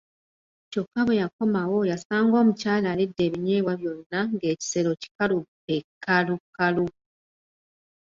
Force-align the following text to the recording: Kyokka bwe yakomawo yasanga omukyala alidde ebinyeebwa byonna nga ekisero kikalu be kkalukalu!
Kyokka 0.71 0.99
bwe 1.05 1.19
yakomawo 1.21 1.77
yasanga 1.91 2.35
omukyala 2.43 2.87
alidde 2.93 3.21
ebinyeebwa 3.27 3.73
byonna 3.81 4.19
nga 4.33 4.45
ekisero 4.53 4.91
kikalu 5.01 5.37
be 5.63 5.75
kkalukalu! 5.87 6.85